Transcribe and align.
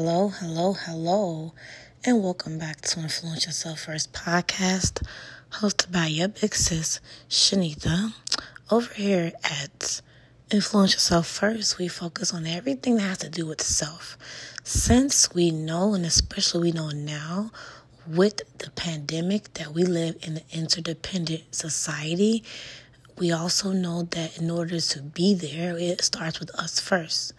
Hello, 0.00 0.28
hello, 0.28 0.74
hello, 0.74 1.54
and 2.04 2.22
welcome 2.22 2.56
back 2.56 2.82
to 2.82 3.00
Influence 3.00 3.46
Yourself 3.46 3.80
First 3.80 4.12
podcast, 4.12 5.04
hosted 5.54 5.90
by 5.90 6.06
your 6.06 6.28
big 6.28 6.54
sis, 6.54 7.00
Shanita. 7.28 8.12
Over 8.70 8.94
here 8.94 9.32
at 9.42 10.00
Influence 10.52 10.92
Yourself 10.92 11.26
First, 11.26 11.78
we 11.78 11.88
focus 11.88 12.32
on 12.32 12.46
everything 12.46 12.98
that 12.98 13.02
has 13.02 13.18
to 13.18 13.28
do 13.28 13.44
with 13.44 13.60
self. 13.60 14.16
Since 14.62 15.34
we 15.34 15.50
know, 15.50 15.94
and 15.94 16.06
especially 16.06 16.70
we 16.70 16.70
know 16.70 16.90
now, 16.90 17.50
with 18.06 18.42
the 18.58 18.70
pandemic 18.70 19.52
that 19.54 19.72
we 19.74 19.82
live 19.82 20.14
in 20.22 20.36
an 20.36 20.44
interdependent 20.52 21.52
society, 21.52 22.44
we 23.16 23.32
also 23.32 23.72
know 23.72 24.04
that 24.04 24.38
in 24.38 24.48
order 24.48 24.78
to 24.78 25.02
be 25.02 25.34
there, 25.34 25.76
it 25.76 26.04
starts 26.04 26.38
with 26.38 26.54
us 26.54 26.78
first. 26.78 27.32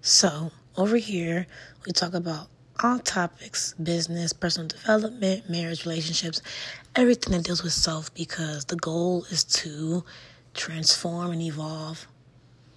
So, 0.00 0.52
over 0.76 0.96
here, 0.96 1.46
we 1.86 1.92
talk 1.92 2.14
about 2.14 2.48
all 2.82 2.98
topics 2.98 3.74
business, 3.74 4.32
personal 4.32 4.68
development, 4.68 5.48
marriage, 5.48 5.86
relationships, 5.86 6.42
everything 6.96 7.32
that 7.32 7.44
deals 7.44 7.62
with 7.62 7.72
self 7.72 8.12
because 8.14 8.64
the 8.64 8.76
goal 8.76 9.24
is 9.30 9.44
to 9.44 10.04
transform 10.54 11.30
and 11.30 11.42
evolve 11.42 12.06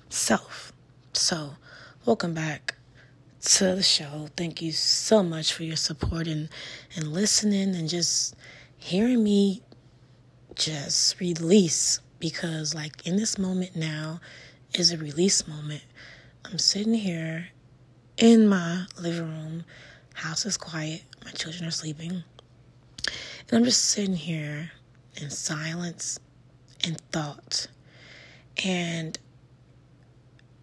self. 0.10 0.72
So, 1.14 1.56
welcome 2.06 2.34
back 2.34 2.76
to 3.42 3.76
the 3.76 3.84
show. 3.84 4.28
Thank 4.38 4.62
you 4.62 4.72
so 4.72 5.24
much 5.24 5.54
for 5.54 5.64
your 5.64 5.76
support 5.76 6.28
and, 6.28 6.50
and 6.96 7.12
listening 7.12 7.76
and 7.76 7.90
just 7.90 8.36
hearing 8.78 9.24
me 9.24 9.64
just 10.54 11.20
release 11.20 12.00
because, 12.20 12.76
like, 12.76 13.06
in 13.08 13.16
this 13.16 13.38
moment 13.40 13.76
now 13.76 14.20
is 14.74 14.92
a 14.92 14.98
release 14.98 15.48
moment. 15.48 15.84
I'm 16.46 16.60
sitting 16.60 16.94
here 16.94 17.48
in 18.18 18.48
my 18.48 18.86
living 19.00 19.30
room. 19.30 19.64
House 20.14 20.46
is 20.46 20.58
quiet. 20.58 21.04
My 21.24 21.32
children 21.32 21.68
are 21.68 21.72
sleeping. 21.72 22.24
And 23.50 23.54
I'm 23.54 23.64
just 23.64 23.86
sitting 23.86 24.16
here 24.16 24.72
in 25.22 25.30
silence 25.30 26.20
and 26.84 27.00
thought. 27.12 27.68
And 28.64 29.18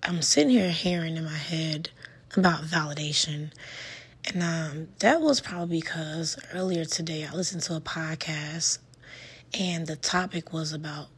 I'm 0.03 0.23
sitting 0.23 0.51
here 0.51 0.71
hearing 0.71 1.17
in 1.17 1.25
my 1.25 1.31
head 1.31 1.91
about 2.37 2.63
validation. 2.65 3.53
And 4.27 4.43
um, 4.43 4.89
that 4.99 5.21
was 5.21 5.41
probably 5.41 5.81
because 5.81 6.37
earlier 6.53 6.85
today 6.85 7.25
I 7.25 7.35
listened 7.35 7.63
to 7.65 7.77
a 7.77 7.81
podcast 7.81 8.79
and 9.59 9.87
the 9.87 9.97
topic 9.97 10.53
was 10.53 10.73
about 10.73 11.09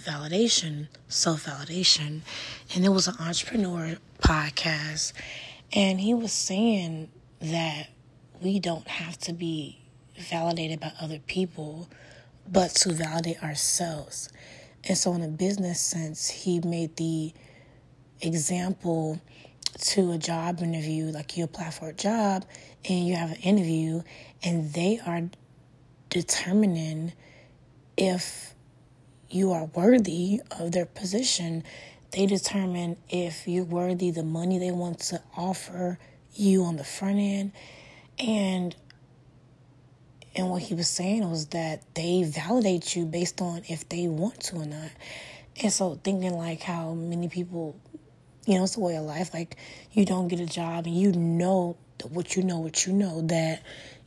validation, 0.00 0.88
self 1.08 1.46
validation. 1.46 2.20
And 2.74 2.84
it 2.84 2.88
was 2.88 3.06
an 3.06 3.14
entrepreneur 3.20 3.96
podcast. 4.18 5.12
And 5.72 6.00
he 6.00 6.14
was 6.14 6.32
saying 6.32 7.10
that 7.40 7.88
we 8.40 8.60
don't 8.60 8.86
have 8.86 9.18
to 9.18 9.32
be 9.32 9.80
validated 10.18 10.80
by 10.80 10.92
other 11.00 11.18
people, 11.18 11.88
but 12.50 12.70
to 12.70 12.92
validate 12.92 13.42
ourselves. 13.42 14.28
And 14.86 14.96
so, 14.96 15.14
in 15.14 15.22
a 15.22 15.28
business 15.28 15.80
sense, 15.80 16.28
he 16.28 16.60
made 16.60 16.96
the 16.96 17.32
example 18.20 19.20
to 19.78 20.12
a 20.12 20.18
job 20.18 20.60
interview 20.62 21.06
like 21.06 21.36
you 21.36 21.44
apply 21.44 21.70
for 21.70 21.88
a 21.88 21.92
job 21.92 22.44
and 22.88 23.06
you 23.06 23.16
have 23.16 23.30
an 23.32 23.38
interview, 23.38 24.02
and 24.42 24.72
they 24.72 25.00
are 25.04 25.22
determining 26.10 27.12
if 27.96 28.54
you 29.30 29.52
are 29.52 29.64
worthy 29.64 30.40
of 30.60 30.72
their 30.72 30.86
position 30.86 31.64
they 32.14 32.26
determine 32.26 32.96
if 33.08 33.48
you're 33.48 33.64
worthy 33.64 34.12
the 34.12 34.22
money 34.22 34.58
they 34.58 34.70
want 34.70 35.00
to 35.00 35.20
offer 35.36 35.98
you 36.32 36.62
on 36.62 36.76
the 36.76 36.84
front 36.84 37.18
end. 37.18 37.52
And 38.18 38.74
and 40.36 40.48
what 40.48 40.62
he 40.62 40.74
was 40.74 40.88
saying 40.88 41.28
was 41.28 41.46
that 41.46 41.82
they 41.94 42.22
validate 42.22 42.94
you 42.96 43.04
based 43.04 43.40
on 43.40 43.62
if 43.68 43.88
they 43.88 44.06
want 44.06 44.40
to 44.44 44.56
or 44.56 44.66
not. 44.66 44.90
And 45.62 45.72
so 45.72 46.00
thinking 46.02 46.34
like 46.34 46.62
how 46.62 46.94
many 46.94 47.28
people, 47.28 47.76
you 48.46 48.56
know, 48.56 48.64
it's 48.64 48.74
the 48.74 48.80
way 48.80 48.96
of 48.96 49.04
life. 49.04 49.34
Like 49.34 49.56
you 49.92 50.04
don't 50.04 50.28
get 50.28 50.40
a 50.40 50.46
job 50.46 50.86
and 50.86 50.96
you 50.96 51.12
know 51.12 51.76
what 52.08 52.36
you 52.36 52.42
know, 52.44 52.58
what 52.58 52.86
you 52.86 52.92
know 52.92 53.22
that 53.22 53.62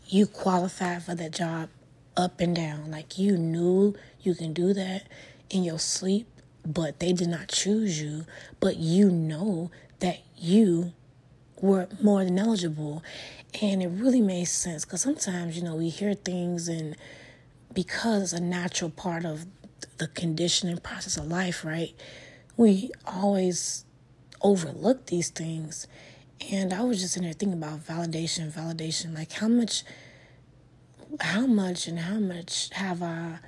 you 0.07 0.27
qualify 0.27 0.99
for 0.99 1.15
that 1.15 1.31
job 1.31 1.69
up 2.15 2.39
and 2.39 2.55
down. 2.55 2.89
Like 2.89 3.17
you 3.17 3.37
knew 3.37 3.95
you 4.21 4.33
can 4.33 4.53
do 4.53 4.73
that 4.73 5.07
in 5.49 5.63
your 5.63 5.79
sleep 5.79 6.27
but 6.67 6.99
they 6.99 7.13
did 7.13 7.29
not 7.29 7.47
choose 7.47 8.01
you, 8.01 8.25
but 8.59 8.75
you 8.77 9.09
know 9.09 9.71
that 9.99 10.19
you 10.37 10.91
were 11.61 11.87
more 12.01 12.23
than 12.25 12.37
eligible. 12.37 13.03
And 13.61 13.81
it 13.81 13.87
really 13.87 14.21
made 14.21 14.45
sense 14.45 14.83
because 14.83 15.01
sometimes, 15.01 15.57
you 15.57 15.63
know, 15.63 15.75
we 15.75 15.89
hear 15.89 16.13
things 16.13 16.67
and 16.67 16.95
because 17.73 18.33
it's 18.33 18.33
a 18.33 18.43
natural 18.43 18.89
part 18.89 19.23
of 19.23 19.45
the 19.97 20.07
conditioning 20.07 20.77
process 20.77 21.17
of 21.17 21.27
life, 21.27 21.63
right? 21.63 21.95
We 22.57 22.91
always 23.05 23.85
overlook 24.41 25.07
these 25.07 25.29
things. 25.29 25.87
And 26.51 26.73
I 26.73 26.81
was 26.83 27.01
just 27.01 27.15
in 27.17 27.23
there 27.23 27.33
thinking 27.33 27.57
about 27.57 27.79
validation, 27.79 28.51
validation, 28.51 29.15
like 29.15 29.31
how 29.31 29.47
much, 29.47 29.83
how 31.21 31.47
much 31.47 31.87
and 31.87 31.99
how 31.99 32.19
much 32.19 32.69
have 32.73 33.01
I 33.01 33.39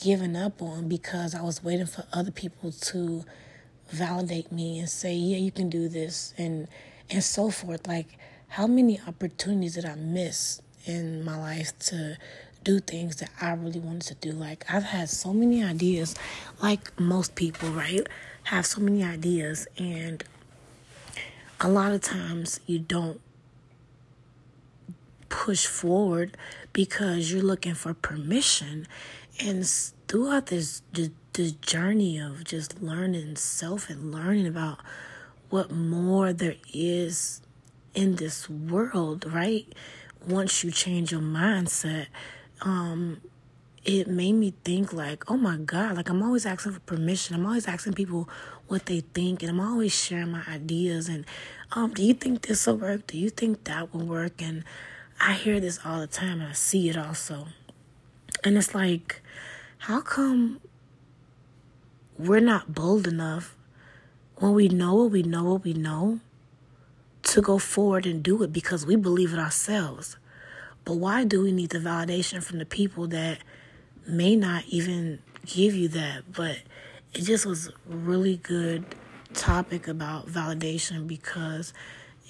given 0.00 0.34
up 0.34 0.62
on 0.62 0.88
because 0.88 1.34
I 1.34 1.42
was 1.42 1.62
waiting 1.62 1.86
for 1.86 2.04
other 2.12 2.30
people 2.30 2.72
to 2.72 3.24
validate 3.88 4.50
me 4.50 4.78
and 4.78 4.88
say, 4.88 5.14
"Yeah, 5.14 5.36
you 5.36 5.50
can 5.50 5.68
do 5.68 5.88
this," 5.88 6.34
and 6.38 6.68
and 7.10 7.22
so 7.22 7.50
forth. 7.50 7.86
Like, 7.86 8.18
how 8.48 8.66
many 8.66 9.00
opportunities 9.06 9.74
did 9.74 9.84
I 9.84 9.94
miss 9.94 10.62
in 10.86 11.24
my 11.24 11.36
life 11.36 11.78
to 11.90 12.16
do 12.64 12.80
things 12.80 13.16
that 13.16 13.30
I 13.40 13.52
really 13.52 13.80
wanted 13.80 14.02
to 14.02 14.14
do? 14.14 14.32
Like, 14.32 14.64
I've 14.72 14.84
had 14.84 15.08
so 15.08 15.32
many 15.32 15.62
ideas, 15.62 16.14
like 16.62 16.98
most 16.98 17.34
people, 17.34 17.70
right? 17.70 18.06
Have 18.44 18.66
so 18.66 18.80
many 18.80 19.04
ideas, 19.04 19.66
and 19.78 20.24
a 21.60 21.68
lot 21.68 21.92
of 21.92 22.00
times 22.00 22.60
you 22.66 22.78
don't 22.78 23.20
push 25.28 25.66
forward 25.66 26.36
because 26.72 27.32
you're 27.32 27.42
looking 27.42 27.74
for 27.74 27.94
permission 27.94 28.86
and 29.42 29.66
throughout 30.08 30.46
this, 30.46 30.82
this 30.92 31.52
journey 31.52 32.18
of 32.18 32.44
just 32.44 32.82
learning 32.82 33.36
self 33.36 33.88
and 33.88 34.12
learning 34.12 34.46
about 34.46 34.78
what 35.48 35.70
more 35.70 36.32
there 36.32 36.56
is 36.72 37.40
in 37.94 38.16
this 38.16 38.48
world, 38.48 39.24
right? 39.32 39.66
Once 40.26 40.62
you 40.62 40.70
change 40.70 41.12
your 41.12 41.20
mindset, 41.20 42.06
um, 42.60 43.20
it 43.84 44.06
made 44.06 44.34
me 44.34 44.52
think 44.64 44.92
like, 44.92 45.30
oh 45.30 45.36
my 45.36 45.56
God, 45.56 45.96
like 45.96 46.10
I'm 46.10 46.22
always 46.22 46.44
asking 46.44 46.72
for 46.72 46.80
permission. 46.80 47.34
I'm 47.34 47.46
always 47.46 47.66
asking 47.66 47.94
people 47.94 48.28
what 48.68 48.86
they 48.86 49.00
think, 49.00 49.42
and 49.42 49.50
I'm 49.50 49.60
always 49.60 49.94
sharing 49.94 50.32
my 50.32 50.42
ideas. 50.46 51.08
And 51.08 51.24
um, 51.72 51.94
do 51.94 52.02
you 52.02 52.14
think 52.14 52.42
this 52.42 52.66
will 52.66 52.76
work? 52.76 53.06
Do 53.06 53.18
you 53.18 53.30
think 53.30 53.64
that 53.64 53.94
will 53.94 54.04
work? 54.06 54.42
And 54.42 54.64
I 55.18 55.32
hear 55.32 55.60
this 55.60 55.80
all 55.84 56.00
the 56.00 56.06
time, 56.06 56.40
and 56.40 56.50
I 56.50 56.52
see 56.52 56.90
it 56.90 56.96
also. 56.96 57.48
And 58.42 58.56
it's 58.56 58.74
like, 58.74 59.20
how 59.78 60.00
come 60.00 60.60
we're 62.18 62.40
not 62.40 62.74
bold 62.74 63.06
enough 63.06 63.56
when 64.36 64.54
we 64.54 64.68
know 64.68 64.94
what 64.94 65.10
we 65.10 65.22
know 65.22 65.44
what 65.44 65.64
we 65.64 65.72
know 65.74 66.20
to 67.22 67.42
go 67.42 67.58
forward 67.58 68.06
and 68.06 68.22
do 68.22 68.42
it 68.42 68.52
because 68.52 68.86
we 68.86 68.96
believe 68.96 69.32
it 69.32 69.38
ourselves? 69.38 70.16
But 70.84 70.94
why 70.94 71.24
do 71.24 71.42
we 71.42 71.52
need 71.52 71.70
the 71.70 71.78
validation 71.78 72.42
from 72.42 72.58
the 72.58 72.66
people 72.66 73.06
that 73.08 73.38
may 74.06 74.36
not 74.36 74.64
even 74.68 75.18
give 75.44 75.74
you 75.74 75.88
that? 75.88 76.32
But 76.32 76.58
it 77.12 77.22
just 77.22 77.44
was 77.44 77.70
really 77.86 78.38
good 78.38 78.86
topic 79.34 79.86
about 79.86 80.26
validation 80.26 81.06
because 81.06 81.74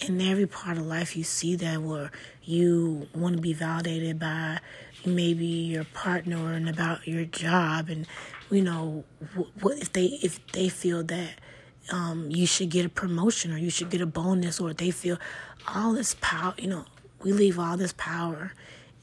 in 0.06 0.20
every 0.20 0.46
part 0.46 0.78
of 0.78 0.86
life 0.86 1.16
you 1.16 1.24
see 1.24 1.56
that 1.56 1.82
where 1.82 2.10
you 2.42 3.06
want 3.14 3.36
to 3.36 3.40
be 3.40 3.52
validated 3.52 4.18
by 4.18 4.58
maybe 5.04 5.46
your 5.46 5.84
partner 5.84 6.52
and 6.52 6.68
about 6.68 7.06
your 7.06 7.24
job 7.24 7.88
and 7.88 8.06
you 8.50 8.62
know 8.62 9.04
what 9.60 9.78
if 9.78 9.92
they 9.92 10.06
if 10.22 10.44
they 10.52 10.68
feel 10.68 11.02
that 11.04 11.30
um, 11.90 12.30
you 12.30 12.46
should 12.46 12.68
get 12.68 12.84
a 12.84 12.88
promotion 12.88 13.52
or 13.52 13.58
you 13.58 13.70
should 13.70 13.90
get 13.90 14.00
a 14.00 14.06
bonus 14.06 14.60
or 14.60 14.72
they 14.72 14.90
feel 14.90 15.18
all 15.68 15.92
this 15.92 16.16
power 16.20 16.54
you 16.58 16.68
know 16.68 16.84
we 17.22 17.32
leave 17.32 17.58
all 17.58 17.76
this 17.76 17.92
power 17.96 18.52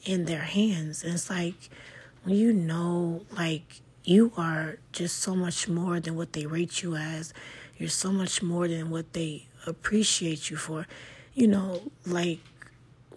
in 0.04 0.24
their 0.24 0.42
hands. 0.42 1.04
And 1.04 1.14
it's 1.14 1.30
like 1.30 1.70
when 2.24 2.36
you 2.36 2.52
know 2.52 3.24
like 3.30 3.80
you 4.04 4.32
are 4.36 4.78
just 4.92 5.18
so 5.18 5.34
much 5.34 5.68
more 5.68 6.00
than 6.00 6.16
what 6.16 6.32
they 6.32 6.46
rate 6.46 6.82
you 6.82 6.96
as. 6.96 7.32
You're 7.76 7.88
so 7.88 8.10
much 8.10 8.42
more 8.42 8.66
than 8.66 8.90
what 8.90 9.12
they 9.12 9.46
appreciate 9.66 10.50
you 10.50 10.56
for. 10.56 10.86
You 11.34 11.46
know 11.46 11.92
like 12.06 12.40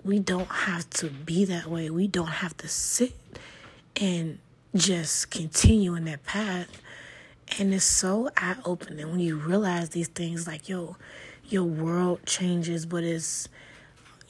we 0.03 0.19
don't 0.19 0.50
have 0.50 0.89
to 0.92 1.09
be 1.09 1.45
that 1.45 1.68
way. 1.68 1.89
We 1.89 2.07
don't 2.07 2.27
have 2.27 2.56
to 2.57 2.68
sit 2.68 3.13
and 3.95 4.39
just 4.75 5.31
continue 5.31 5.95
in 5.95 6.06
that 6.06 6.24
path. 6.24 6.81
And 7.59 7.74
it's 7.74 7.83
so 7.83 8.30
eye 8.38 8.56
opening 8.63 9.09
when 9.12 9.19
you 9.19 9.36
realize 9.36 9.89
these 9.89 10.07
things 10.07 10.48
like, 10.48 10.69
yo, 10.69 10.95
your 11.45 11.63
world 11.63 12.25
changes, 12.25 12.86
but 12.86 13.03
it's 13.03 13.50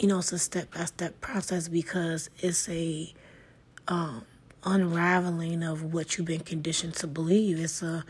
you 0.01 0.07
know, 0.07 0.18
it's 0.18 0.31
a 0.31 0.39
step 0.39 0.73
by 0.73 0.85
step 0.85 1.21
process 1.21 1.68
because 1.68 2.31
it's 2.39 2.67
a 2.67 3.13
um, 3.88 4.25
unraveling 4.63 5.62
of 5.62 5.94
what 5.94 6.17
you've 6.17 6.25
been 6.25 6.39
conditioned 6.39 6.95
to 6.95 7.07
believe. 7.07 7.59
It's 7.59 7.83
a, 7.83 8.03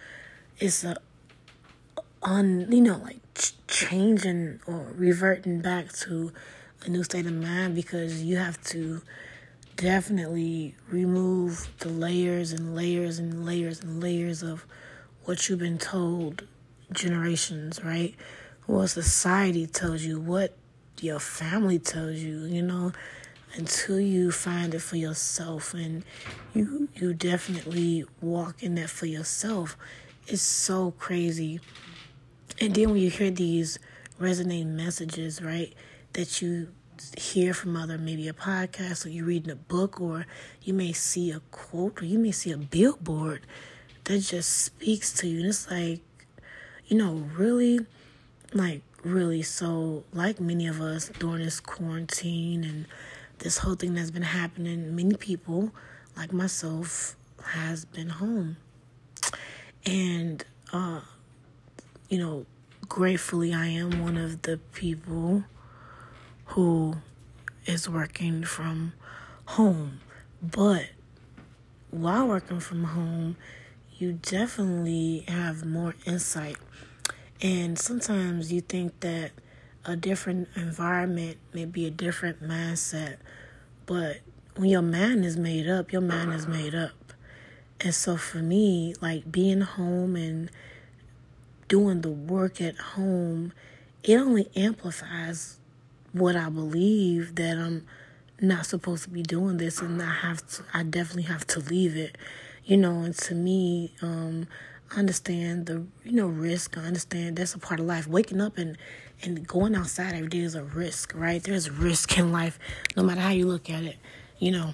it's 0.58 0.86
a, 0.86 0.96
un, 2.24 2.68
you 2.70 2.80
know, 2.80 2.98
like 2.98 3.20
ch- 3.36 3.56
changing 3.68 4.62
or 4.66 4.94
reverting 4.96 5.60
back 5.60 5.92
to 5.94 6.32
a 6.86 6.90
new 6.90 7.04
state 7.04 7.26
of 7.26 7.34
mind 7.34 7.76
because 7.76 8.24
you 8.24 8.38
have 8.38 8.62
to 8.66 9.02
definitely 9.76 10.76
remove 10.90 11.70
the 11.80 11.90
layers 11.90 12.52
and 12.52 12.76
layers 12.76 13.20
and 13.20 13.46
layers 13.46 13.82
and 13.82 14.02
layers 14.02 14.44
of 14.44 14.66
what 15.26 15.48
you've 15.48 15.60
been 15.60 15.78
told 15.78 16.48
generations, 16.92 17.84
right? 17.84 18.16
What 18.66 18.88
society 18.88 19.68
tells 19.68 20.04
you, 20.04 20.20
what 20.20 20.56
your 21.00 21.20
family 21.20 21.80
tells 21.80 22.18
you, 22.18 22.46
you 22.46 22.62
know, 22.62 22.92
until 23.56 24.00
you 24.00 24.32
find 24.32 24.74
it 24.74 24.82
for 24.82 24.96
yourself 24.96 25.74
and 25.74 26.04
you 26.54 26.88
you 26.96 27.14
definitely 27.14 28.06
walk 28.22 28.64
in 28.64 28.76
that 28.76 28.90
for 28.90 29.06
yourself. 29.06 29.76
It's 30.28 30.42
so 30.42 30.92
crazy. 30.92 31.60
And 32.60 32.74
then 32.76 32.92
when 32.92 33.02
you 33.02 33.10
hear 33.10 33.32
these 33.32 33.80
resonating 34.20 34.76
messages, 34.76 35.42
right, 35.42 35.74
that 36.14 36.42
you 36.42 36.70
hear 37.18 37.54
from 37.54 37.76
other 37.76 37.98
maybe 37.98 38.28
a 38.28 38.34
podcast 38.34 39.06
or 39.06 39.10
you're 39.10 39.26
reading 39.26 39.52
a 39.52 39.56
book 39.56 40.00
or 40.00 40.26
you 40.62 40.74
may 40.74 40.94
see 40.94 41.32
a 41.32 41.40
quote 41.52 42.02
or 42.02 42.06
you 42.06 42.20
may 42.20 42.32
see 42.32 42.52
a 42.52 42.58
billboard 42.58 43.42
that 44.04 44.20
just 44.20 44.52
speaks 44.52 45.12
to 45.14 45.28
you. 45.28 45.40
And 45.40 45.48
it's 45.48 45.70
like 45.70 46.02
you 46.88 46.98
know 46.98 47.28
really 47.36 47.80
like 48.54 48.82
really 49.04 49.42
so 49.42 50.04
like 50.14 50.40
many 50.40 50.68
of 50.68 50.80
us 50.82 51.10
during 51.20 51.44
this 51.44 51.60
quarantine 51.60 52.64
and 52.64 52.86
this 53.40 53.60
whole 53.60 53.76
thing 53.76 53.96
that's 53.96 54.12
been 54.12 54.22
happening 54.22 54.96
many 54.96 55.16
people 55.16 55.72
like 56.16 56.32
myself 56.32 57.16
has 57.54 57.86
been 57.86 58.10
home. 58.10 58.58
And 59.86 60.44
uh 60.72 61.02
you 62.10 62.20
know 62.20 62.46
gratefully 62.88 63.54
i 63.54 63.68
am 63.68 64.02
one 64.04 64.18
of 64.18 64.42
the 64.42 64.58
people 64.74 65.44
who 66.52 66.98
is 67.66 67.88
working 67.88 68.44
from 68.44 68.92
home. 69.46 70.02
But 70.42 70.88
while 71.92 72.28
working 72.28 72.60
from 72.60 72.84
home, 72.84 73.38
you 73.98 74.14
definitely 74.14 75.24
have 75.30 75.66
more 75.66 75.96
insight. 76.06 76.58
And 77.42 77.80
sometimes 77.80 78.52
you 78.52 78.60
think 78.60 79.00
that 79.00 79.32
a 79.86 79.96
different 79.96 80.50
environment 80.58 81.38
may 81.54 81.64
be 81.64 81.86
a 81.86 81.90
different 81.90 82.44
mindset. 82.44 83.18
But 83.86 84.18
when 84.58 84.70
your 84.70 84.82
mind 84.82 85.24
is 85.24 85.38
made 85.38 85.70
up, 85.70 85.94
your 85.94 86.02
mind 86.02 86.34
is 86.34 86.48
made 86.48 86.76
up. 86.76 87.14
And 87.80 87.96
so 87.96 88.18
for 88.18 88.40
me, 88.40 88.94
like 89.00 89.32
being 89.32 89.62
home 89.62 90.18
and 90.18 90.52
doing 91.70 92.02
the 92.02 92.12
work 92.12 92.60
at 92.60 92.78
home, 92.78 93.54
it 94.04 94.18
only 94.18 94.50
amplifies 94.54 95.61
what 96.14 96.36
I 96.36 96.50
believe 96.50 97.36
that 97.36 97.58
I'm 97.58 97.86
not 98.40 98.66
supposed 98.66 99.04
to 99.04 99.10
be 99.10 99.22
doing 99.22 99.58
this 99.58 99.80
and 99.82 100.02
I 100.02 100.14
have 100.14 100.46
to 100.48 100.64
I 100.74 100.84
definitely 100.84 101.24
have 101.24 101.46
to 101.48 101.60
leave 101.60 101.96
it. 101.96 102.18
You 102.64 102.78
know, 102.78 103.02
and 103.02 103.16
to 103.16 103.36
me, 103.36 103.96
um, 104.02 104.48
I 104.94 105.00
understand 105.00 105.66
the 105.66 105.86
you 106.04 106.12
know, 106.12 106.28
risk. 106.28 106.78
I 106.78 106.82
understand 106.82 107.38
that's 107.38 107.56
a 107.56 107.60
part 107.60 107.80
of 107.80 107.86
life. 107.86 108.08
Waking 108.08 108.42
up 108.42 108.58
and 108.58 108.78
and 109.24 109.48
going 109.48 109.76
outside 109.76 110.14
every 110.16 110.28
day 110.28 110.40
is 110.40 110.56
a 110.56 110.64
risk, 110.64 111.14
right? 111.16 111.44
There's 111.44 111.70
risk 111.70 112.18
in 112.18 112.32
life, 112.32 112.58
no 112.98 113.04
matter 113.04 113.22
how 113.22 113.30
you 113.30 113.48
look 113.48 113.70
at 113.70 113.84
it, 113.84 113.98
you 114.40 114.52
know. 114.52 114.74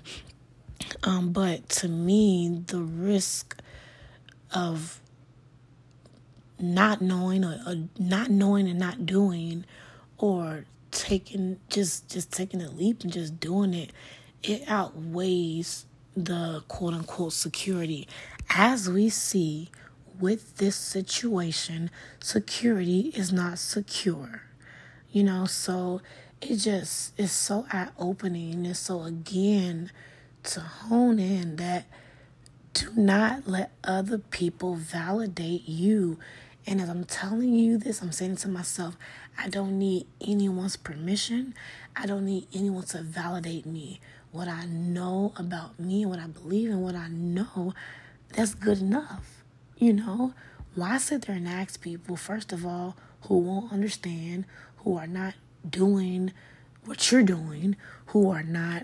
Um, 1.03 1.31
but 1.31 1.67
to 1.69 1.87
me, 1.87 2.63
the 2.67 2.79
risk 2.79 3.61
of 4.53 5.01
not 6.59 7.01
knowing 7.01 7.43
or, 7.43 7.59
or 7.67 7.75
not 7.99 8.29
knowing 8.29 8.67
and 8.67 8.79
not 8.79 9.05
doing 9.05 9.65
or 10.17 10.65
taking 10.97 11.59
just 11.69 12.09
just 12.09 12.31
taking 12.31 12.61
a 12.61 12.69
leap 12.69 13.03
and 13.03 13.13
just 13.13 13.39
doing 13.39 13.73
it 13.73 13.91
it 14.43 14.63
outweighs 14.67 15.85
the 16.15 16.63
quote 16.67 16.93
unquote 16.93 17.33
security. 17.33 18.07
As 18.49 18.89
we 18.89 19.09
see 19.09 19.69
with 20.19 20.57
this 20.57 20.75
situation 20.75 21.91
security 22.19 23.11
is 23.15 23.31
not 23.31 23.59
secure 23.59 24.43
you 25.11 25.23
know? 25.23 25.45
So 25.45 26.01
it 26.41 26.57
just 26.57 27.19
is 27.19 27.31
so 27.31 27.65
eye 27.71 27.89
opening 27.97 28.65
and 28.65 28.77
so 28.77 29.03
again 29.03 29.91
to 30.43 30.59
hone 30.61 31.19
in 31.19 31.55
that 31.57 31.85
do 32.73 32.91
not 32.95 33.47
let 33.47 33.71
other 33.83 34.19
people 34.19 34.75
validate 34.75 35.67
you. 35.67 36.19
And 36.67 36.79
as 36.79 36.89
I'm 36.89 37.05
telling 37.05 37.53
you 37.55 37.77
this, 37.77 38.01
I'm 38.01 38.11
saying 38.11 38.35
to 38.37 38.49
myself, 38.49 38.95
I 39.37 39.49
don't 39.49 39.77
need 39.77 40.07
anyone's 40.19 40.75
permission. 40.75 41.53
I 41.95 42.05
don't 42.05 42.25
need 42.25 42.47
anyone 42.53 42.83
to 42.85 43.01
validate 43.01 43.65
me. 43.65 43.99
What 44.31 44.47
I 44.47 44.65
know 44.65 45.33
about 45.37 45.79
me, 45.79 46.05
what 46.05 46.19
I 46.19 46.27
believe 46.27 46.69
in, 46.69 46.81
what 46.81 46.95
I 46.95 47.07
know, 47.07 47.73
that's 48.33 48.55
good 48.55 48.79
enough. 48.79 49.43
You 49.77 49.93
know, 49.93 50.33
why 50.75 50.97
sit 50.97 51.25
there 51.25 51.35
and 51.35 51.47
ask 51.47 51.81
people, 51.81 52.15
first 52.15 52.51
of 52.51 52.65
all, 52.65 52.95
who 53.21 53.37
won't 53.37 53.71
understand, 53.71 54.45
who 54.77 54.97
are 54.97 55.07
not 55.07 55.35
doing 55.67 56.33
what 56.85 57.11
you're 57.11 57.23
doing, 57.23 57.75
who 58.07 58.29
are 58.31 58.43
not 58.43 58.83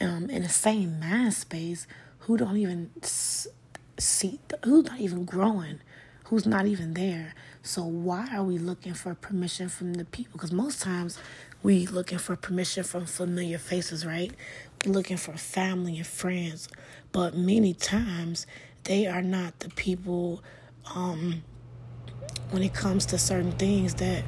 um, 0.00 0.30
in 0.30 0.42
the 0.42 0.48
same 0.48 1.00
mind 1.00 1.34
space, 1.34 1.86
who 2.20 2.36
don't 2.36 2.56
even 2.56 2.90
see, 3.02 4.38
who's 4.64 4.84
not 4.84 5.00
even 5.00 5.24
growing 5.24 5.80
who's 6.26 6.46
not 6.46 6.66
even 6.66 6.94
there. 6.94 7.34
So 7.62 7.84
why 7.84 8.28
are 8.34 8.44
we 8.44 8.58
looking 8.58 8.94
for 8.94 9.14
permission 9.14 9.68
from 9.68 9.94
the 9.94 10.04
people? 10.04 10.32
Because 10.34 10.52
most 10.52 10.80
times 10.80 11.18
we 11.62 11.86
looking 11.86 12.18
for 12.18 12.36
permission 12.36 12.84
from 12.84 13.06
familiar 13.06 13.58
faces, 13.58 14.06
right? 14.06 14.32
We're 14.84 14.92
looking 14.92 15.16
for 15.16 15.32
family 15.32 15.96
and 15.96 16.06
friends, 16.06 16.68
but 17.10 17.36
many 17.36 17.74
times 17.74 18.46
they 18.84 19.06
are 19.06 19.22
not 19.22 19.58
the 19.60 19.70
people. 19.70 20.42
Um, 20.94 21.42
when 22.50 22.62
it 22.62 22.74
comes 22.74 23.06
to 23.06 23.18
certain 23.18 23.52
things 23.52 23.94
that 23.94 24.22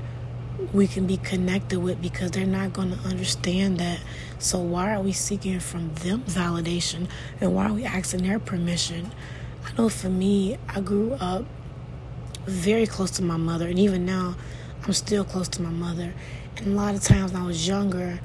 we 0.73 0.89
can 0.89 1.07
be 1.07 1.17
connected 1.19 1.79
with 1.79 2.03
because 2.03 2.33
they're 2.33 2.47
not 2.47 2.73
going 2.73 2.91
to 2.91 2.99
understand 3.09 3.79
that. 3.79 4.01
So, 4.39 4.59
why 4.59 4.95
are 4.95 5.01
we 5.01 5.13
seeking 5.13 5.61
from 5.61 5.95
them 5.97 6.23
validation 6.23 7.09
and 7.41 7.55
why 7.55 7.67
are 7.67 7.73
we 7.73 7.85
asking 7.85 8.25
their 8.25 8.41
permission? 8.41 9.11
I 9.65 9.73
know 9.77 9.89
for 9.89 10.09
me, 10.09 10.57
I 10.69 10.81
grew 10.81 11.13
up 11.15 11.45
very 12.49 12.87
close 12.87 13.11
to 13.13 13.23
my 13.23 13.37
mother, 13.37 13.69
and 13.69 13.79
even 13.79 14.05
now, 14.05 14.37
I'm 14.85 14.93
still 14.93 15.25
close 15.25 15.49
to 15.49 15.63
my 15.63 15.71
mother. 15.71 16.15
And 16.57 16.67
a 16.69 16.71
lot 16.71 16.95
of 16.95 17.03
times 17.03 17.33
when 17.33 17.43
I 17.43 17.47
was 17.47 17.67
younger, 17.69 18.21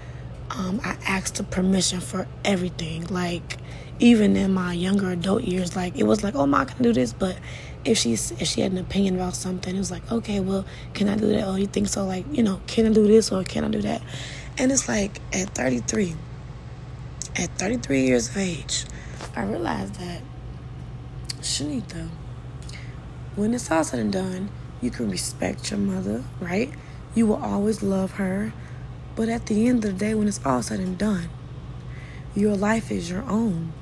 um, 0.49 0.79
I 0.83 0.97
asked 1.07 1.35
the 1.35 1.43
permission 1.43 1.99
for 1.99 2.27
everything. 2.45 3.05
Like 3.07 3.57
even 3.99 4.35
in 4.35 4.53
my 4.53 4.73
younger 4.73 5.11
adult 5.11 5.43
years, 5.43 5.75
like 5.75 5.97
it 5.97 6.03
was 6.03 6.23
like, 6.23 6.35
oh, 6.35 6.45
ma, 6.45 6.65
can 6.65 6.77
I 6.79 6.83
do 6.83 6.93
this? 6.93 7.13
But 7.13 7.37
if 7.85 7.97
she's 7.97 8.31
if 8.31 8.47
she 8.47 8.61
had 8.61 8.71
an 8.71 8.77
opinion 8.77 9.15
about 9.15 9.35
something, 9.35 9.75
it 9.75 9.77
was 9.77 9.91
like, 9.91 10.09
okay, 10.11 10.39
well, 10.39 10.65
can 10.93 11.09
I 11.09 11.15
do 11.15 11.27
that? 11.27 11.47
Oh, 11.47 11.55
you 11.55 11.67
think 11.67 11.87
so? 11.87 12.05
Like, 12.05 12.25
you 12.31 12.43
know, 12.43 12.61
can 12.67 12.85
I 12.85 12.89
do 12.89 13.07
this 13.07 13.31
or 13.31 13.43
can 13.43 13.63
I 13.63 13.69
do 13.69 13.81
that? 13.81 14.01
And 14.57 14.71
it's 14.71 14.87
like 14.87 15.19
at 15.33 15.49
33, 15.55 16.15
at 17.35 17.49
33 17.57 18.05
years 18.05 18.29
of 18.29 18.37
age, 18.37 18.85
I 19.35 19.43
realized 19.43 19.95
that 19.95 20.21
Shanita 21.41 22.09
when 23.35 23.53
it's 23.53 23.71
all 23.71 23.83
said 23.83 23.99
and 23.99 24.13
done, 24.13 24.49
you 24.81 24.91
can 24.91 25.09
respect 25.09 25.71
your 25.71 25.79
mother, 25.79 26.23
right? 26.39 26.71
You 27.15 27.27
will 27.27 27.43
always 27.43 27.81
love 27.81 28.13
her. 28.13 28.53
But 29.15 29.29
at 29.29 29.45
the 29.45 29.67
end 29.67 29.85
of 29.85 29.91
the 29.91 29.97
day, 29.97 30.13
when 30.13 30.27
it's 30.27 30.43
all 30.45 30.61
said 30.61 30.79
and 30.79 30.97
done, 30.97 31.29
your 32.35 32.55
life 32.55 32.91
is 32.91 33.09
your 33.09 33.23
own. 33.23 33.73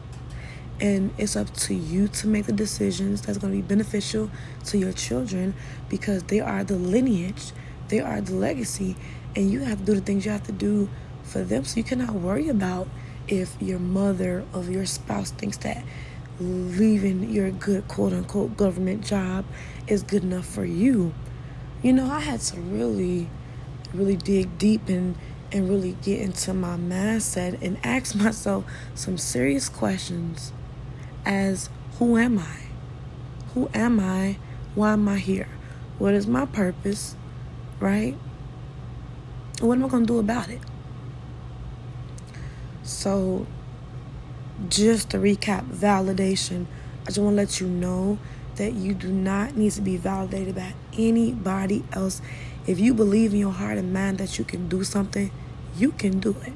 And 0.80 1.14
it's 1.18 1.36
up 1.36 1.54
to 1.54 1.74
you 1.74 2.08
to 2.08 2.28
make 2.28 2.46
the 2.46 2.54
decisions 2.54 3.22
that's 3.22 3.38
going 3.38 3.54
to 3.54 3.62
be 3.62 3.68
beneficial 3.68 4.32
to 4.66 4.78
your 4.78 4.94
children 4.94 5.54
because 5.90 6.24
they 6.24 6.40
are 6.40 6.64
the 6.64 6.76
lineage, 6.76 7.52
they 7.90 8.00
are 8.00 8.20
the 8.20 8.34
legacy, 8.34 8.96
and 9.36 9.52
you 9.52 9.62
have 9.62 9.80
to 9.80 9.86
do 9.86 9.96
the 9.96 10.02
things 10.02 10.26
you 10.26 10.32
have 10.32 10.44
to 10.48 10.52
do 10.52 10.90
for 11.24 11.44
them. 11.44 11.66
So 11.66 11.78
you 11.78 11.84
cannot 11.84 12.14
worry 12.14 12.50
about 12.50 12.88
if 13.28 13.56
your 13.62 13.80
mother 13.80 14.44
or 14.54 14.64
your 14.64 14.86
spouse 14.86 15.32
thinks 15.32 15.58
that 15.58 15.84
leaving 16.40 17.30
your 17.30 17.52
good 17.52 17.88
quote 17.88 18.14
unquote 18.14 18.58
government 18.58 19.06
job 19.06 19.46
is 19.88 20.04
good 20.04 20.24
enough 20.24 20.46
for 20.46 20.66
you. 20.66 21.14
You 21.82 21.94
know, 21.94 22.12
I 22.12 22.20
had 22.20 22.40
to 22.42 22.60
really, 22.60 23.30
really 23.94 24.16
dig 24.16 24.58
deep 24.58 24.88
and 24.90 25.16
and 25.52 25.70
really 25.70 25.98
get 26.02 26.22
into 26.22 26.54
my 26.54 26.78
mindset 26.78 27.62
and 27.62 27.78
ask 27.84 28.16
myself 28.16 28.64
some 28.96 29.18
serious 29.18 29.68
questions 29.68 30.54
as 31.26 31.70
who 32.00 32.18
am 32.18 32.40
I? 32.40 32.58
Who 33.54 33.70
am 33.74 34.00
I? 34.00 34.38
Why 34.76 34.94
am 34.94 35.08
I 35.08 35.18
here? 35.18 35.50
What 36.00 36.14
is 36.14 36.26
my 36.26 36.46
purpose? 36.46 37.16
Right? 37.80 38.16
What 39.60 39.78
am 39.78 39.86
I 39.86 39.88
going 39.90 40.06
to 40.06 40.14
do 40.14 40.20
about 40.20 40.50
it? 40.50 40.62
So, 42.84 43.46
just 44.70 45.10
to 45.12 45.18
recap, 45.18 45.66
validation. 45.66 46.66
I 47.04 47.06
just 47.06 47.20
want 47.20 47.34
to 47.34 47.38
let 47.38 47.60
you 47.60 47.68
know 47.68 48.20
that 48.56 48.74
you 48.74 48.94
do 48.94 49.12
not 49.12 49.56
need 49.56 49.72
to 49.74 49.82
be 49.82 49.98
validated 49.98 50.56
by 50.56 50.74
anybody 50.98 51.84
else. 51.94 52.22
If 52.68 52.80
you 52.80 52.94
believe 52.94 53.34
in 53.34 53.40
your 53.40 53.52
heart 53.52 53.78
and 53.78 53.94
mind 53.94 54.18
that 54.20 54.38
you 54.38 54.46
can 54.46 54.70
do 54.70 54.84
something, 54.84 55.32
you 55.76 55.92
can 55.92 56.20
do 56.20 56.36
it. 56.46 56.54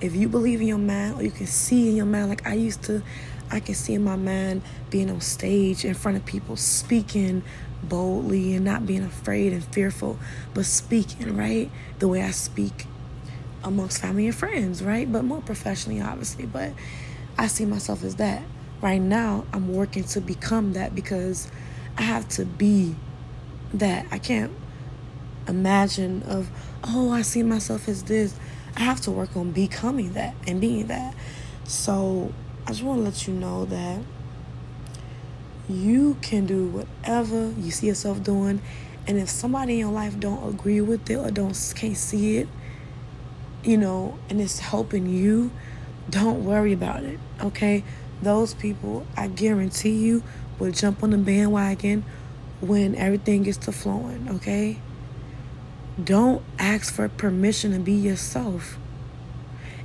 If 0.00 0.16
you 0.16 0.28
believe 0.28 0.60
in 0.60 0.66
your 0.66 0.78
mind 0.78 1.20
or 1.20 1.22
you 1.22 1.30
can 1.30 1.46
see 1.46 1.88
in 1.88 1.96
your 1.96 2.06
mind, 2.06 2.28
like 2.28 2.46
I 2.46 2.54
used 2.54 2.82
to, 2.84 3.02
I 3.50 3.60
can 3.60 3.74
see 3.74 3.94
in 3.94 4.02
my 4.02 4.16
mind 4.16 4.62
being 4.90 5.10
on 5.10 5.20
stage 5.20 5.84
in 5.84 5.94
front 5.94 6.16
of 6.16 6.24
people, 6.24 6.56
speaking 6.56 7.44
boldly 7.82 8.54
and 8.54 8.64
not 8.64 8.86
being 8.86 9.04
afraid 9.04 9.52
and 9.52 9.64
fearful, 9.64 10.18
but 10.54 10.66
speaking, 10.66 11.36
right? 11.36 11.70
The 11.98 12.08
way 12.08 12.22
I 12.22 12.30
speak 12.30 12.86
amongst 13.62 14.00
family 14.00 14.26
and 14.26 14.34
friends, 14.34 14.82
right? 14.82 15.10
But 15.10 15.24
more 15.24 15.40
professionally, 15.40 16.00
obviously. 16.00 16.46
But 16.46 16.72
I 17.38 17.46
see 17.46 17.64
myself 17.64 18.04
as 18.04 18.16
that. 18.16 18.42
Right 18.80 19.00
now, 19.00 19.44
I'm 19.52 19.72
working 19.72 20.04
to 20.04 20.20
become 20.20 20.72
that 20.72 20.94
because 20.94 21.50
I 21.96 22.02
have 22.02 22.28
to 22.30 22.44
be 22.44 22.96
that. 23.74 24.06
I 24.10 24.18
can't 24.18 24.52
imagine 25.46 26.22
of, 26.24 26.50
oh, 26.84 27.10
I 27.10 27.22
see 27.22 27.42
myself 27.42 27.88
as 27.88 28.04
this. 28.04 28.34
I 28.76 28.80
have 28.80 29.00
to 29.02 29.10
work 29.10 29.36
on 29.36 29.52
becoming 29.52 30.14
that 30.14 30.34
and 30.46 30.60
being 30.60 30.86
that. 30.88 31.14
So 31.64 32.32
I 32.66 32.70
just 32.70 32.82
want 32.82 33.00
to 33.00 33.04
let 33.04 33.26
you 33.26 33.34
know 33.34 33.64
that 33.66 34.00
you 35.68 36.16
can 36.22 36.46
do 36.46 36.66
whatever 36.66 37.50
you 37.52 37.70
see 37.70 37.86
yourself 37.86 38.22
doing 38.22 38.60
and 39.06 39.18
if 39.18 39.28
somebody 39.28 39.74
in 39.74 39.78
your 39.78 39.92
life 39.92 40.18
don't 40.18 40.48
agree 40.48 40.80
with 40.80 41.08
it 41.08 41.16
or 41.16 41.30
don't 41.30 41.72
can't 41.74 41.96
see 41.96 42.38
it 42.38 42.48
you 43.64 43.76
know 43.76 44.18
and 44.28 44.40
it's 44.40 44.58
helping 44.58 45.08
you 45.08 45.50
don't 46.12 46.44
worry 46.44 46.72
about 46.72 47.02
it 47.02 47.18
okay 47.40 47.82
those 48.22 48.54
people 48.54 49.04
i 49.16 49.26
guarantee 49.26 49.90
you 49.90 50.22
will 50.60 50.70
jump 50.70 51.02
on 51.02 51.10
the 51.10 51.18
bandwagon 51.18 52.04
when 52.60 52.94
everything 52.94 53.42
gets 53.42 53.58
to 53.58 53.72
flowing 53.72 54.28
okay 54.30 54.78
don't 56.02 56.42
ask 56.60 56.94
for 56.94 57.08
permission 57.08 57.72
to 57.72 57.80
be 57.80 57.92
yourself 57.92 58.78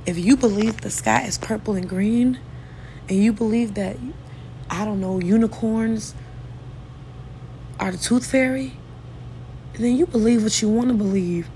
if 0.06 0.16
you 0.16 0.36
believe 0.36 0.80
the 0.82 0.90
sky 0.90 1.24
is 1.24 1.36
purple 1.36 1.74
and 1.74 1.88
green 1.88 2.38
and 3.08 3.22
you 3.22 3.32
believe 3.32 3.74
that 3.74 3.96
I 4.70 4.84
don't 4.84 5.00
know, 5.00 5.18
unicorns 5.18 6.14
are 7.80 7.90
the 7.90 7.98
tooth 7.98 8.30
fairy, 8.30 8.74
then 9.74 9.96
you 9.96 10.06
believe 10.06 10.42
what 10.42 10.60
you 10.60 10.68
want 10.68 10.88
to 10.88 10.94
believe. 10.94 11.48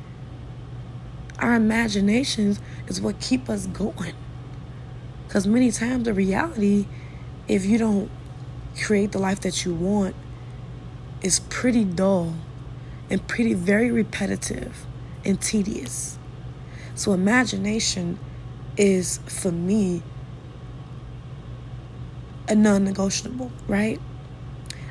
Our 1.38 1.55
imaginations 1.55 2.61
is 2.87 3.00
what 3.00 3.21
keep 3.21 3.50
us 3.50 3.67
going. 3.67 4.14
Because 5.33 5.47
many 5.47 5.71
times 5.71 6.05
the 6.05 6.12
reality, 6.12 6.85
if 7.49 7.65
you 7.65 7.79
don't 7.79 8.11
create 8.85 9.12
the 9.12 9.19
life 9.19 9.41
that 9.41 9.65
you 9.65 9.73
want, 9.73 10.15
is 11.23 11.41
pretty 11.41 11.85
dull 11.87 12.35
and 13.09 13.27
pretty 13.27 13.55
very 13.55 13.91
repetitive 13.91 14.85
and 15.25 15.41
tedious. 15.41 16.19
So 16.95 17.15
imagination 17.15 18.19
is 18.77 19.21
for 19.25 19.51
me 19.51 20.03
a 22.47 22.55
non 22.55 22.85
negotiable, 22.85 23.53
right? 23.67 23.99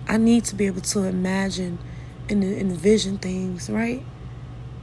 I 0.08 0.18
need 0.18 0.46
to 0.46 0.56
be 0.56 0.66
able 0.66 0.82
to 0.82 1.04
imagine 1.04 1.78
and 2.30 2.44
envision 2.44 3.20
things, 3.20 3.70
right? 3.70 4.04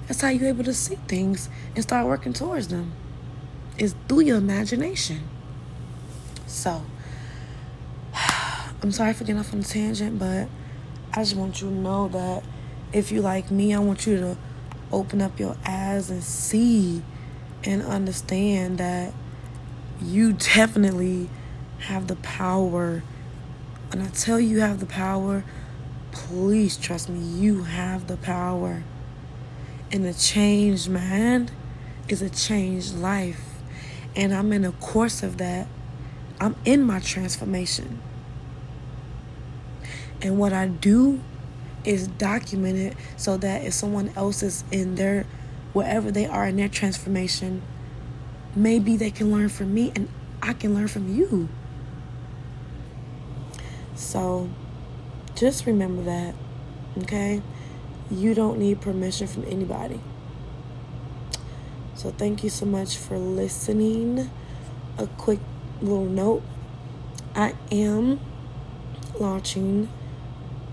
That's 0.07 0.21
how 0.21 0.29
you're 0.29 0.50
able 0.50 0.62
to 0.62 0.75
see 0.75 0.99
things 1.09 1.49
and 1.75 1.83
start 1.83 2.07
working 2.07 2.33
towards 2.33 2.69
them. 2.69 2.93
Is 3.77 3.97
through 4.07 4.21
your 4.21 4.37
imagination. 4.37 5.29
So, 6.49 6.83
I'm 8.83 8.90
sorry 8.90 9.12
for 9.12 9.25
getting 9.25 9.38
off 9.38 9.52
on 9.52 9.61
a 9.61 9.62
tangent, 9.62 10.19
but 10.19 10.49
I 11.12 11.23
just 11.23 11.37
want 11.37 11.61
you 11.61 11.69
to 11.69 11.75
know 11.75 12.09
that 12.09 12.43
if 12.93 13.12
you 13.12 13.21
like 13.21 13.50
me, 13.50 13.75
I 13.75 13.78
want 13.78 14.07
you 14.07 14.17
to 14.17 14.37
open 14.90 15.21
up 15.21 15.38
your 15.38 15.57
eyes 15.67 16.11
and 16.11 16.25
see 16.25 17.02
and 17.64 17.83
understand 17.83 18.78
that 18.78 19.12
you 20.00 20.33
definitely 20.33 21.28
have 21.81 22.07
the 22.07 22.17
power. 22.17 23.02
When 23.90 24.02
I 24.02 24.09
tell 24.09 24.40
you, 24.40 24.49
you 24.49 24.61
have 24.61 24.81
the 24.81 24.87
power, 24.87 25.45
please 26.12 26.78
trust 26.78 27.11
me, 27.11 27.21
you 27.21 27.64
have 27.64 28.07
the 28.07 28.17
power. 28.17 28.85
And 29.93 30.07
a 30.07 30.14
changed 30.14 30.88
mind 30.88 31.50
is 32.09 32.23
a 32.23 32.31
changed 32.31 32.95
life. 32.95 33.45
And 34.17 34.35
I'm 34.35 34.52
in 34.52 34.64
a 34.64 34.73
course 34.73 35.23
of 35.23 35.37
that. 35.38 35.69
I'm 36.40 36.57
in 36.64 36.83
my 36.83 37.00
transformation. 37.00 38.00
And 40.21 40.38
what 40.38 40.52
I 40.52 40.66
do 40.66 41.21
is 41.85 42.09
document 42.09 42.76
it 42.76 42.97
so 43.16 43.37
that 43.37 43.64
if 43.64 43.73
someone 43.73 44.12
else 44.16 44.42
is 44.42 44.64
in 44.71 44.97
their, 44.97 45.26
wherever 45.73 46.11
they 46.11 46.26
are 46.26 46.47
in 46.47 46.57
their 46.57 46.68
transformation, 46.68 47.62
maybe 48.54 48.97
they 48.97 49.11
can 49.11 49.30
learn 49.30 49.49
from 49.49 49.73
me 49.73 49.92
and 49.95 50.09
I 50.42 50.52
can 50.52 50.75
learn 50.75 50.88
from 50.88 51.14
you. 51.14 51.49
So 53.95 54.49
just 55.35 55.66
remember 55.66 56.02
that, 56.02 56.35
okay? 57.02 57.42
You 58.11 58.35
don't 58.35 58.59
need 58.59 58.80
permission 58.80 59.26
from 59.26 59.45
anybody. 59.45 60.00
So 61.95 62.11
thank 62.11 62.45
you 62.45 62.50
so 62.50 62.64
much 62.64 62.97
for 62.97 63.18
listening. 63.18 64.30
A 64.99 65.07
quick 65.07 65.40
little 65.81 66.05
note 66.05 66.43
I 67.35 67.55
am 67.71 68.21
launching, 69.19 69.89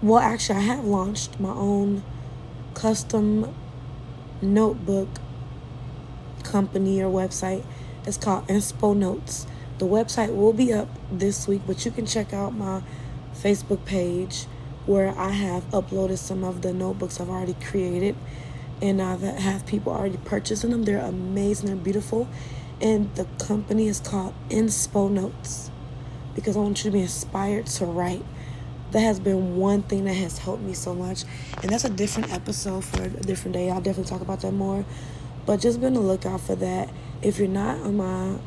well, 0.02 0.20
actually, 0.20 0.60
I 0.60 0.62
have 0.62 0.86
launched 0.86 1.40
my 1.40 1.52
own 1.52 2.04
custom 2.74 3.54
notebook 4.42 5.10
company 6.44 7.02
or 7.02 7.10
website. 7.10 7.64
It's 8.06 8.18
called 8.18 8.48
Inspo 8.48 8.96
Notes. 8.96 9.48
The 9.78 9.86
website 9.86 10.36
will 10.36 10.54
be 10.54 10.72
up 10.72 10.88
this 11.12 11.48
week, 11.48 11.62
but 11.68 11.86
you 11.86 11.92
can 11.92 12.06
check 12.06 12.34
out 12.34 12.54
my 12.54 12.82
Facebook 13.34 13.84
page 13.86 14.46
where 14.86 15.18
I 15.18 15.30
have 15.32 15.70
uploaded 15.72 16.18
some 16.18 16.44
of 16.44 16.62
the 16.62 16.74
notebooks 16.74 17.20
I've 17.20 17.30
already 17.30 17.56
created 17.56 18.16
and 18.82 19.02
I 19.02 19.16
have 19.16 19.66
people 19.66 19.94
already 19.94 20.18
purchasing 20.18 20.70
them. 20.70 20.84
They're 20.84 21.00
amazing, 21.00 21.68
they're 21.68 21.76
beautiful. 21.76 22.28
And 22.82 23.14
the 23.16 23.26
company 23.44 23.88
is 23.88 24.00
called 24.00 24.34
Inspo 24.50 25.10
Notes 25.10 25.72
because 26.36 26.58
I 26.58 26.60
want 26.60 26.84
you 26.84 26.92
to 26.92 26.98
be 26.98 27.02
inspired 27.02 27.68
to 27.68 27.86
write. 27.86 28.26
That 28.92 29.00
has 29.02 29.20
been 29.20 29.58
one 29.58 29.84
thing 29.84 30.06
that 30.06 30.14
has 30.14 30.38
helped 30.38 30.62
me 30.62 30.74
so 30.74 30.94
much. 30.94 31.24
And 31.62 31.72
that's 31.72 31.86
a 31.86 31.90
different 31.90 32.32
episode 32.32 32.84
for 32.86 33.04
a 33.04 33.10
different 33.10 33.54
day. 33.54 33.70
I'll 33.70 33.82
definitely 33.82 34.10
talk 34.10 34.22
about 34.22 34.42
that 34.42 34.52
more. 34.52 34.86
But 35.46 35.60
just 35.60 35.80
be 35.80 35.88
on 35.88 35.94
the 35.94 36.00
lookout 36.00 36.42
for 36.42 36.56
that. 36.56 36.90
If 37.22 37.40
you're 37.40 37.48
not 37.48 37.80
on 37.80 37.98
my 37.98 38.38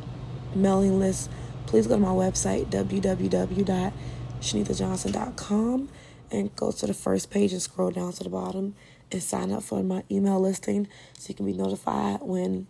mailing 0.55 0.99
list, 0.99 1.31
please 1.67 1.87
go 1.87 1.95
to 1.95 2.01
my 2.01 2.09
website, 2.09 2.67
www 2.67 3.93
ShanitaJohnson.com 4.41 5.89
and 6.31 6.55
go 6.57 6.71
to 6.71 6.87
the 6.87 6.95
first 6.95 7.31
page 7.31 7.53
and 7.53 7.63
scroll 7.63 7.91
down 7.91 8.13
to 8.13 8.25
the 8.25 8.31
bottom 8.31 8.75
and 9.11 9.23
sign 9.23 9.51
up 9.51 9.63
for 9.63 9.83
my 9.83 10.05
email 10.11 10.41
listing 10.41 10.87
so 11.19 11.29
you 11.29 11.35
can 11.35 11.47
be 11.47 11.53
notified 11.53 12.21
when 12.23 12.67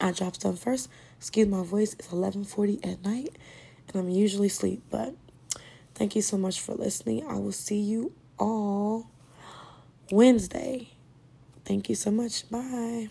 I 0.00 0.12
drop 0.12 0.34
stuff 0.34 0.58
first. 0.58 0.88
Excuse 1.18 1.48
my 1.48 1.62
voice, 1.62 1.94
it's 1.94 2.08
11:40 2.08 2.84
at 2.84 3.04
night 3.04 3.36
and 3.88 3.96
I'm 3.96 4.08
usually 4.08 4.46
asleep, 4.46 4.82
but 4.90 5.14
thank 5.94 6.16
you 6.16 6.22
so 6.22 6.36
much 6.38 6.60
for 6.60 6.74
listening. 6.74 7.26
I 7.26 7.34
will 7.34 7.52
see 7.52 7.80
you 7.80 8.12
all 8.38 9.06
Wednesday. 10.10 10.88
Thank 11.64 11.88
you 11.88 11.94
so 11.94 12.10
much. 12.10 12.48
Bye. 12.50 13.10